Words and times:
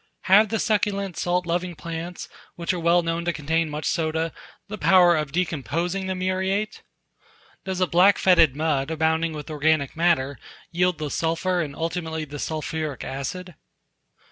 Have 0.21 0.49
the 0.49 0.57
succulent, 0.57 1.15
salt 1.15 1.45
loving 1.45 1.75
plants, 1.75 2.27
which 2.55 2.73
are 2.73 2.79
well 2.79 3.03
known 3.03 3.23
to 3.25 3.31
contain 3.31 3.69
much 3.69 3.85
soda, 3.85 4.31
the 4.67 4.79
power 4.79 5.15
of 5.15 5.31
decomposing 5.31 6.07
the 6.07 6.15
muriate? 6.15 6.81
Does 7.65 7.77
the 7.77 7.85
black 7.85 8.17
fetid 8.17 8.55
mud, 8.55 8.89
abounding 8.89 9.31
with 9.31 9.51
organic 9.51 9.95
matter, 9.95 10.39
yield 10.71 10.97
the 10.97 11.11
sulphur 11.11 11.61
and 11.61 11.75
ultimately 11.75 12.25
the 12.25 12.39
sulphuric 12.39 13.03
acid? 13.03 13.53